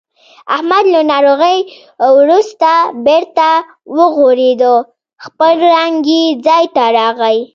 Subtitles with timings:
[0.55, 1.57] احمد له ناروغۍ
[2.17, 2.71] ورسته
[3.05, 3.49] بېرته
[3.95, 4.75] و غوړېدو.
[5.25, 7.39] خپل رنګ یې ځای ته راغی.